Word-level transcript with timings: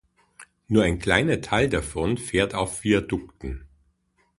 Nur 0.67 0.81
ein 0.81 0.97
kleiner 0.97 1.41
Teil 1.41 1.69
davon 1.69 2.17
fährt 2.17 2.55
auf 2.55 2.83
Viadukten. 2.83 3.67